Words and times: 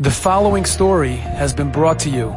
The 0.00 0.12
following 0.12 0.64
story 0.64 1.16
has 1.16 1.52
been 1.52 1.72
brought 1.72 1.98
to 2.00 2.08
you 2.08 2.28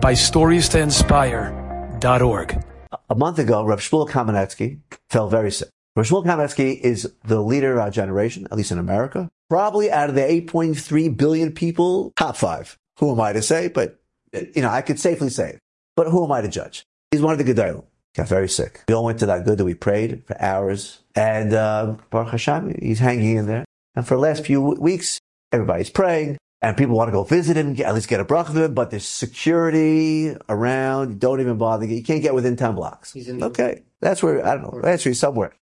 by 0.00 0.12
StoriesToInspire.org. 0.12 2.64
A 3.10 3.14
month 3.16 3.40
ago, 3.40 3.64
Rav 3.64 3.80
Shmuel 3.80 4.08
Kamenetsky 4.08 4.78
fell 5.10 5.28
very 5.28 5.50
sick. 5.50 5.68
Rav 5.96 6.06
Shmuel 6.06 6.24
Kamenetsky 6.24 6.80
is 6.80 7.12
the 7.24 7.42
leader 7.42 7.72
of 7.72 7.80
our 7.80 7.90
generation, 7.90 8.44
at 8.44 8.56
least 8.56 8.70
in 8.70 8.78
America. 8.78 9.28
Probably 9.50 9.90
out 9.90 10.08
of 10.08 10.14
the 10.14 10.20
8.3 10.20 11.16
billion 11.16 11.50
people, 11.50 12.12
top 12.14 12.36
five. 12.36 12.76
Who 13.00 13.10
am 13.10 13.20
I 13.20 13.32
to 13.32 13.42
say? 13.42 13.66
But, 13.66 13.98
you 14.32 14.62
know, 14.62 14.70
I 14.70 14.82
could 14.82 15.00
safely 15.00 15.30
say 15.30 15.54
it. 15.54 15.58
But 15.96 16.06
who 16.06 16.24
am 16.24 16.30
I 16.30 16.42
to 16.42 16.48
judge? 16.48 16.84
He's 17.10 17.20
one 17.20 17.32
of 17.32 17.38
the 17.44 17.52
Gedolim. 17.52 17.84
Got 18.14 18.28
very 18.28 18.48
sick. 18.48 18.84
We 18.86 18.94
all 18.94 19.04
went 19.04 19.18
to 19.18 19.26
that 19.26 19.44
good 19.44 19.58
that 19.58 19.64
we 19.64 19.74
prayed 19.74 20.22
for 20.24 20.40
hours. 20.40 21.00
And, 21.16 21.52
uh, 21.52 21.96
Baruch 22.10 22.30
Hashem, 22.30 22.76
he's 22.80 23.00
hanging 23.00 23.38
in 23.38 23.48
there. 23.48 23.64
And 23.96 24.06
for 24.06 24.14
the 24.14 24.20
last 24.20 24.46
few 24.46 24.60
weeks, 24.60 25.18
everybody's 25.50 25.90
praying 25.90 26.38
and 26.60 26.76
people 26.76 26.96
want 26.96 27.08
to 27.08 27.12
go 27.12 27.22
visit 27.24 27.56
him, 27.56 27.76
at 27.80 27.94
least 27.94 28.08
get 28.08 28.20
a 28.20 28.24
bracha 28.24 28.50
of 28.50 28.56
him, 28.56 28.74
but 28.74 28.90
there's 28.90 29.06
security 29.06 30.36
around. 30.48 31.10
You 31.10 31.14
Don't 31.16 31.40
even 31.40 31.58
bother. 31.58 31.86
You 31.86 32.02
can't 32.02 32.22
get 32.22 32.34
within 32.34 32.56
10 32.56 32.74
blocks. 32.74 33.16
okay. 33.16 33.82
That's 34.00 34.22
where, 34.22 34.44
I 34.46 34.54
don't 34.54 34.62
know, 34.74 34.80
that's 34.82 35.04
where 35.04 35.14
somewhere. 35.14 35.52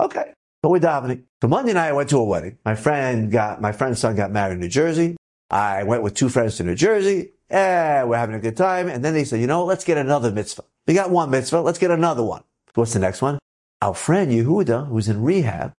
Okay. 0.00 0.32
But 0.62 0.70
we're 0.70 0.80
davening. 0.80 1.24
So 1.42 1.48
Monday 1.48 1.72
night 1.72 1.88
I 1.88 1.92
went 1.92 2.10
to 2.10 2.18
a 2.18 2.24
wedding. 2.24 2.58
My 2.64 2.74
friend 2.74 3.30
got, 3.30 3.60
my 3.60 3.72
friend's 3.72 3.98
son 3.98 4.16
got 4.16 4.30
married 4.30 4.54
in 4.54 4.60
New 4.60 4.68
Jersey. 4.68 5.16
I 5.50 5.84
went 5.84 6.02
with 6.02 6.14
two 6.14 6.28
friends 6.28 6.56
to 6.56 6.64
New 6.64 6.74
Jersey. 6.74 7.32
and 7.48 8.08
we're 8.08 8.16
having 8.16 8.34
a 8.34 8.40
good 8.40 8.56
time. 8.56 8.88
And 8.88 9.04
then 9.04 9.14
they 9.14 9.24
said, 9.24 9.40
you 9.40 9.46
know, 9.46 9.64
let's 9.64 9.84
get 9.84 9.96
another 9.98 10.30
mitzvah. 10.32 10.64
We 10.86 10.94
got 10.94 11.10
one 11.10 11.30
mitzvah. 11.30 11.60
Let's 11.60 11.78
get 11.78 11.90
another 11.90 12.22
one. 12.24 12.42
What's 12.74 12.92
the 12.92 12.98
next 12.98 13.22
one? 13.22 13.38
Our 13.80 13.94
friend 13.94 14.30
Yehuda, 14.32 14.88
who's 14.88 15.08
in 15.08 15.22
rehab, 15.22 15.72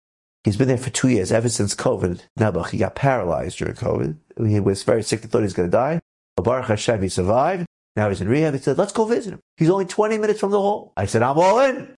He's 0.46 0.56
been 0.56 0.68
there 0.68 0.78
for 0.78 0.90
two 0.90 1.08
years, 1.08 1.32
ever 1.32 1.48
since 1.48 1.74
COVID. 1.74 2.20
Nebuch, 2.38 2.70
he 2.70 2.78
got 2.78 2.94
paralyzed 2.94 3.58
during 3.58 3.74
COVID. 3.74 4.16
He 4.38 4.60
was 4.60 4.82
very 4.82 5.02
sick. 5.02 5.22
They 5.22 5.28
thought 5.28 5.38
he 5.38 5.44
was 5.44 5.54
going 5.54 5.68
to 5.68 5.76
die. 5.76 6.00
But 6.36 6.44
Baruch 6.44 6.66
Hashem, 6.66 7.02
he 7.02 7.08
survived. 7.08 7.66
Now 7.96 8.10
he's 8.10 8.20
in 8.20 8.28
rehab. 8.28 8.54
He 8.54 8.60
said, 8.60 8.76
let's 8.76 8.92
go 8.92 9.06
visit 9.06 9.32
him. 9.32 9.40
He's 9.56 9.70
only 9.70 9.86
20 9.86 10.18
minutes 10.18 10.40
from 10.40 10.50
the 10.50 10.60
hall. 10.60 10.92
I 10.96 11.06
said, 11.06 11.22
I'm 11.22 11.38
all 11.38 11.60
in. 11.60 11.94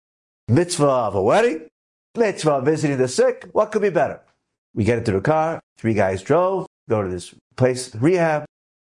Mitzvah 0.46 0.86
of 0.86 1.14
a 1.16 1.22
wedding. 1.22 1.68
Mitzvah 2.16 2.52
of 2.52 2.64
visiting 2.64 2.98
the 2.98 3.08
sick. 3.08 3.48
What 3.52 3.72
could 3.72 3.82
be 3.82 3.90
better? 3.90 4.20
We 4.74 4.84
get 4.84 4.98
into 4.98 5.12
the 5.12 5.20
car. 5.20 5.60
Three 5.76 5.94
guys 5.94 6.22
drove, 6.22 6.66
go 6.88 7.02
to 7.02 7.08
this 7.08 7.34
place, 7.56 7.94
rehab, 7.94 8.44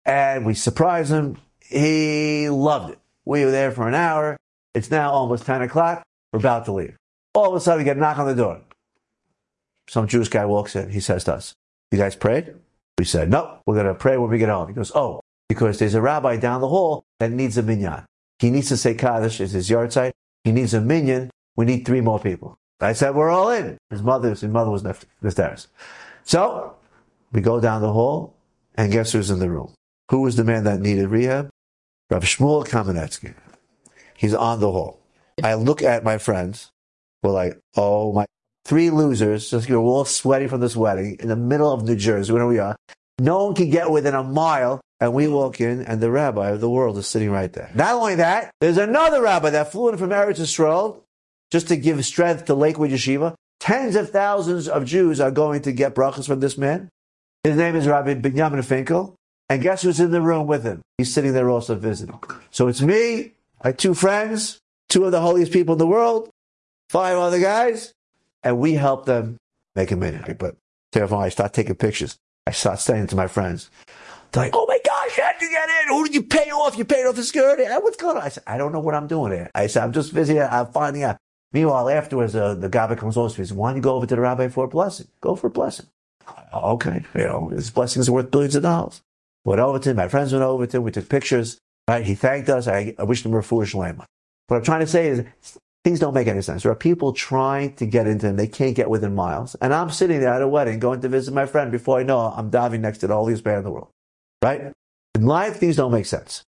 and 0.06 0.46
we 0.46 0.54
surprise 0.54 1.12
him. 1.12 1.38
He 1.62 2.50
loved 2.50 2.92
it. 2.92 3.00
We 3.26 3.44
were 3.44 3.52
there 3.52 3.72
for 3.72 3.88
an 3.88 3.94
hour. 3.94 4.38
It's 4.74 4.92
now 4.92 5.12
almost 5.12 5.46
10 5.46 5.62
o'clock. 5.62 6.04
We're 6.32 6.40
about 6.40 6.66
to 6.66 6.74
leave. 6.74 6.96
All 7.34 7.50
of 7.50 7.56
a 7.56 7.60
sudden, 7.60 7.80
we 7.80 7.86
get 7.86 7.98
a 7.98 8.00
knock 8.00 8.18
on 8.18 8.28
the 8.28 8.36
door. 8.36 8.62
Some 9.90 10.08
Jewish 10.08 10.30
guy 10.30 10.46
walks 10.46 10.76
in. 10.76 10.90
He 10.90 11.00
says 11.00 11.24
to 11.26 11.36
us, 11.36 11.54
You 11.92 11.98
guys 11.98 12.16
prayed? 12.16 12.56
We 12.98 13.06
said, 13.06 13.30
No, 13.30 13.60
we're 13.66 13.76
going 13.76 13.88
to 13.88 13.96
pray 13.96 14.18
when 14.18 14.30
we 14.30 14.38
get 14.38 14.50
home. 14.50 14.68
He 14.68 14.74
goes, 14.74 14.92
Oh, 14.96 15.22
because 15.50 15.80
there's 15.80 15.94
a 15.94 16.02
rabbi 16.02 16.38
down 16.38 16.62
the 16.62 16.68
hall 16.68 17.04
that 17.20 17.32
needs 17.32 17.58
a 17.58 17.64
minyan. 17.64 18.06
He 18.40 18.50
needs 18.50 18.70
to 18.70 18.78
say 18.78 18.94
Kaddish. 18.94 19.40
It's 19.40 19.54
his 19.54 19.70
yahrzeit. 19.70 20.12
He 20.44 20.52
needs 20.52 20.74
a 20.74 20.82
minyan. 20.82 21.30
We 21.56 21.66
need 21.66 21.86
three 21.86 22.02
more 22.02 22.20
people. 22.20 22.58
I 22.80 22.94
said, 22.94 23.16
We're 23.16 23.30
all 23.30 23.50
in. 23.50 23.78
His 23.90 24.02
mother, 24.02 24.30
his 24.30 24.44
mother 24.44 24.70
was 24.70 24.86
upstairs. 24.86 25.68
So 26.24 26.76
we 27.32 27.42
go 27.42 27.60
down 27.60 27.82
the 27.82 27.94
hall, 27.94 28.36
and 28.76 28.92
guess 28.92 29.12
who's 29.12 29.30
in 29.30 29.40
the 29.40 29.50
room? 29.50 29.74
Who 30.12 30.22
was 30.22 30.36
the 30.36 30.44
man 30.44 30.64
that 30.66 30.80
needed 30.80 31.10
rehab? 31.10 31.50
Rav 32.10 32.24
Shmuel 32.24 32.66
Kamenetsky. 32.66 33.34
He's 34.16 34.34
on 34.34 34.60
the 34.60 34.72
hall. 34.72 35.00
I 35.44 35.54
look 35.56 35.82
at 35.84 36.04
my 36.04 36.18
friends. 36.18 36.72
We're 37.22 37.32
like, 37.32 37.60
oh 37.76 38.14
my 38.14 38.26
three 38.68 38.90
losers, 38.90 39.50
just 39.50 39.70
we're 39.70 39.78
all 39.78 40.04
sweaty 40.04 40.48
from 40.48 40.60
this 40.60 40.76
wedding 40.76 41.16
in 41.22 41.30
the 41.30 41.36
middle 41.38 41.72
of 41.72 41.84
New 41.84 41.96
Jersey, 41.96 42.34
where 42.34 42.46
we 42.46 42.60
are. 42.60 42.76
No 43.18 43.46
one 43.46 43.56
can 43.56 43.70
get 43.70 43.90
within 43.90 44.14
a 44.14 44.24
mile, 44.24 44.82
and 45.00 45.14
we 45.14 45.28
walk 45.28 45.62
in, 45.62 45.82
and 45.82 46.02
the 46.02 46.12
rabbi 46.12 46.50
of 46.50 46.60
the 46.60 46.70
world 46.70 46.98
is 46.98 47.08
sitting 47.08 47.32
right 47.32 47.52
there. 47.54 47.72
Not 47.74 47.94
only 47.94 48.16
that, 48.16 48.52
there's 48.60 48.78
another 48.78 49.22
rabbi 49.22 49.52
that 49.52 49.72
flew 49.72 49.90
in 49.90 49.98
from 49.98 50.10
Eretz 50.10 50.40
Yisrael 50.40 50.98
just 51.50 51.70
to 51.70 51.78
give 51.78 52.04
strength 52.06 52.46
to 52.46 52.56
Lakewood 52.56 52.92
Yeshiva. 52.92 53.36
Tens 53.62 53.96
of 53.96 54.12
thousands 54.12 54.68
of 54.68 54.86
Jews 54.86 55.22
are 55.22 55.32
going 55.32 55.62
to 55.62 55.72
get 55.72 55.96
brachas 55.96 56.28
from 56.28 56.42
this 56.42 56.58
man. 56.58 56.90
His 57.44 57.56
name 57.56 57.76
is 57.76 57.88
Rabbi 57.88 58.16
Binyamin 58.16 58.64
Finkel. 58.66 59.16
And 59.50 59.62
guess 59.62 59.82
who's 59.82 60.02
in 60.02 60.12
the 60.12 60.22
room 60.22 60.46
with 60.46 60.64
him? 60.64 60.82
He's 60.98 61.14
sitting 61.14 61.32
there 61.32 61.50
also 61.50 61.74
visiting. 61.76 62.20
So 62.52 62.68
it's 62.68 62.82
me, 62.82 63.32
my 63.64 63.72
two 63.72 63.94
friends, 63.94 64.60
two 64.90 65.06
of 65.06 65.14
the 65.14 65.22
holiest 65.22 65.54
people 65.54 65.74
in 65.74 65.80
the 65.80 65.88
world, 65.88 66.30
five 66.90 67.18
other 67.18 67.40
guys, 67.40 67.94
and 68.48 68.60
we 68.60 68.74
help 68.74 69.06
them 69.06 69.38
make 69.76 69.92
a 69.92 69.96
minyan. 69.96 70.36
But 70.40 70.56
terrifying, 70.92 71.24
I 71.24 71.30
start 71.30 71.54
taking 71.54 71.76
pictures. 71.76 72.18
I 72.46 72.52
start 72.52 72.80
saying 72.80 73.08
to 73.08 73.16
my 73.16 73.28
friends, 73.28 73.70
they're 74.32 74.44
like, 74.44 74.56
oh 74.56 74.66
my 74.68 74.80
gosh, 74.86 75.20
how 75.20 75.32
did 75.34 75.42
you 75.42 75.50
get 75.50 75.70
in? 75.70 75.88
Who 75.90 76.06
did 76.06 76.16
you 76.16 76.24
pay 76.24 76.50
off? 76.52 76.78
You 76.78 76.86
paid 76.86 77.06
off 77.06 77.16
the 77.16 77.24
security? 77.24 77.64
What's 77.66 77.98
going 77.98 78.18
on? 78.18 78.24
I 78.24 78.30
said, 78.30 78.44
I 78.48 78.58
don't 78.58 78.72
know 78.72 78.80
what 78.80 78.96
I'm 78.96 79.08
doing 79.08 79.34
here. 79.34 79.52
I 79.54 79.68
said, 79.68 79.84
I'm 79.84 79.92
just 79.92 80.12
visiting. 80.14 80.42
I'm 80.42 80.68
finding 80.68 81.04
out. 81.04 81.18
Meanwhile, 81.52 81.90
afterwards, 81.90 82.36
uh, 82.36 82.56
the 82.56 82.70
guy 82.70 82.94
comes 82.96 83.18
over 83.18 83.30
to 83.30 83.38
me 83.38 83.42
and 83.42 83.48
says, 83.50 83.54
why 83.54 83.70
don't 83.70 83.78
you 83.78 83.82
go 83.82 83.96
over 83.96 84.06
to 84.06 84.16
the 84.16 84.22
rabbi 84.22 84.48
for 84.48 84.66
a 84.66 84.68
blessing? 84.68 85.08
Go 85.22 85.36
for 85.36 85.48
a 85.48 85.50
blessing. 85.50 85.88
Okay. 86.54 87.04
You 87.16 87.24
know, 87.24 87.50
his 87.50 87.70
blessings 87.70 88.08
are 88.08 88.14
worth 88.14 88.32
billions 88.32 88.56
of 88.56 88.64
dollars. 88.64 89.02
Went 89.44 89.60
over 89.60 89.80
to 89.80 89.90
him. 89.90 89.98
My 89.98 90.08
friends 90.08 90.32
went 90.32 90.44
over 90.44 90.68
to 90.68 90.78
him. 90.78 90.84
We 90.84 90.92
took 90.92 91.10
pictures. 91.10 91.58
Right? 91.88 92.06
He 92.06 92.16
thanked 92.16 92.50
us. 92.50 92.68
I, 92.68 92.96
I 92.98 93.04
wished 93.04 93.26
him 93.26 93.34
a 93.34 93.38
refuah 93.38 93.66
shleimah. 93.66 94.06
What 94.48 94.58
I'm 94.58 94.64
trying 94.64 94.82
to 94.82 94.88
say 94.88 95.08
is, 95.08 95.26
things 95.88 96.02
don't 96.02 96.14
make 96.14 96.28
any 96.28 96.42
sense. 96.42 96.64
There 96.64 96.72
are 96.74 96.76
people 96.76 97.14
trying 97.14 97.74
to 97.76 97.86
get 97.86 98.08
into 98.08 98.28
him. 98.28 98.36
They 98.36 98.50
can't 98.50 98.76
get 98.76 98.90
within 98.90 99.16
miles. 99.16 99.56
And 99.62 99.74
I'm 99.74 99.90
sitting 99.90 100.20
there 100.20 100.34
at 100.34 100.42
a 100.42 100.48
wedding 100.48 100.80
going 100.80 101.00
to 101.00 101.08
visit 101.08 101.34
my 101.34 101.46
friend 101.46 101.72
before 101.72 101.98
I 101.98 102.04
know 102.04 102.20
I'm 102.20 102.52
davening 102.52 102.82
next 102.82 102.98
to 103.00 103.08
the 103.08 103.14
holiest 103.14 103.46
man 103.46 103.60
in 103.60 103.64
the 103.64 103.72
world. 103.72 103.88
Right? 104.44 104.74
In 105.16 105.26
life, 105.26 105.56
things 105.56 105.78
don't 105.78 105.94
make 105.94 106.06
sense. 106.06 106.44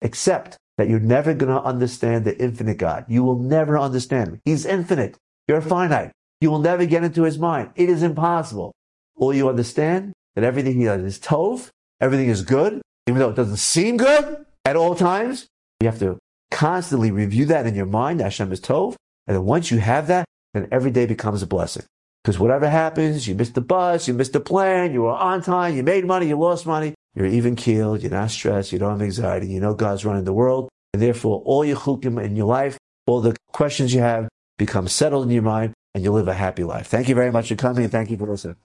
Except 0.00 0.56
that 0.78 0.88
you're 0.88 1.00
never 1.00 1.34
going 1.34 1.52
to 1.52 1.62
understand 1.62 2.24
the 2.24 2.34
infinite 2.42 2.78
God. 2.78 3.04
You 3.08 3.22
will 3.22 3.38
never 3.38 3.78
understand 3.78 4.28
him. 4.28 4.40
He's 4.46 4.64
infinite. 4.64 5.18
You're 5.46 5.60
finite. 5.60 6.12
You 6.40 6.50
will 6.50 6.58
never 6.58 6.86
get 6.86 7.04
into 7.04 7.24
his 7.24 7.38
mind. 7.38 7.72
It 7.76 7.90
is 7.90 8.02
impossible. 8.02 8.72
All 9.16 9.34
you 9.34 9.50
understand 9.50 10.14
that 10.34 10.44
everything 10.44 10.78
he 10.78 10.86
does 10.86 11.02
is 11.02 11.18
tov, 11.18 11.68
everything 12.00 12.30
is 12.30 12.40
good, 12.40 12.80
even 13.06 13.18
though 13.18 13.28
it 13.28 13.36
doesn't 13.36 13.58
seem 13.58 13.98
good 13.98 14.46
at 14.64 14.76
all 14.76 14.94
times. 14.94 15.46
You 15.82 15.88
have 15.88 15.98
to 15.98 16.18
constantly 16.52 17.10
review 17.10 17.46
that 17.46 17.66
in 17.66 17.74
your 17.74 17.86
mind. 17.86 18.20
Hashem 18.20 18.52
is 18.52 18.60
Tov. 18.60 18.94
And 19.26 19.36
then 19.36 19.44
once 19.44 19.70
you 19.70 19.78
have 19.78 20.06
that, 20.06 20.24
then 20.54 20.68
every 20.70 20.90
day 20.90 21.06
becomes 21.06 21.42
a 21.42 21.46
blessing. 21.46 21.84
Because 22.22 22.38
whatever 22.38 22.68
happens, 22.68 23.26
you 23.26 23.34
missed 23.34 23.54
the 23.54 23.60
bus, 23.60 24.06
you 24.06 24.14
missed 24.14 24.32
the 24.32 24.40
plan, 24.40 24.92
you 24.92 25.02
were 25.02 25.10
on 25.10 25.42
time, 25.42 25.76
you 25.76 25.82
made 25.82 26.04
money, 26.04 26.28
you 26.28 26.38
lost 26.38 26.66
money, 26.66 26.94
you're 27.14 27.26
even 27.26 27.56
keeled, 27.56 28.02
you're 28.02 28.12
not 28.12 28.30
stressed, 28.30 28.70
you 28.70 28.78
don't 28.78 28.92
have 28.92 29.02
anxiety, 29.02 29.48
you 29.48 29.58
know 29.58 29.74
God's 29.74 30.04
running 30.04 30.24
the 30.24 30.32
world. 30.32 30.68
And 30.92 31.02
therefore, 31.02 31.42
all 31.44 31.64
your 31.64 31.76
chukim 31.76 32.22
in 32.22 32.36
your 32.36 32.46
life, 32.46 32.78
all 33.06 33.20
the 33.20 33.36
questions 33.48 33.92
you 33.92 34.00
have 34.00 34.28
become 34.56 34.86
settled 34.86 35.24
in 35.24 35.30
your 35.30 35.42
mind, 35.42 35.72
and 35.94 36.04
you 36.04 36.12
live 36.12 36.28
a 36.28 36.34
happy 36.34 36.62
life. 36.62 36.86
Thank 36.86 37.08
you 37.08 37.14
very 37.14 37.32
much 37.32 37.48
for 37.48 37.56
coming, 37.56 37.82
and 37.82 37.90
thank 37.90 38.10
you 38.10 38.16
for 38.16 38.28
listening. 38.28 38.56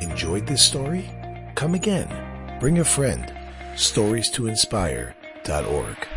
Enjoyed 0.00 0.46
this 0.46 0.62
story? 0.62 1.08
Come 1.54 1.74
again. 1.74 2.58
Bring 2.60 2.78
a 2.78 2.84
friend. 2.84 3.32
Stories 3.76 4.28
to 4.32 4.48
inspire.org. 4.48 6.07